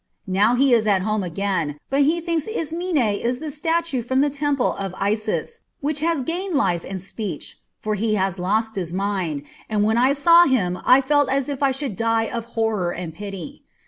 [0.25, 4.31] Now he is at home again, but he thinks Ismene is the statue from the
[4.31, 9.43] Temple of Isis, which has gained life and speech; for he has lost his mind,
[9.69, 13.13] and when I saw him I felt as if I should die of horror and
[13.13, 13.61] pity.